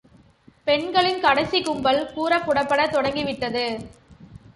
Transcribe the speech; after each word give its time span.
பெண்களின் 0.63 1.19
கடைசிக் 1.19 1.65
கும்பல் 1.65 2.13
கூடப் 2.13 2.45
புறப்படத் 2.45 2.91
தொடங்கி 2.91 3.23
விட்டது. 3.23 3.65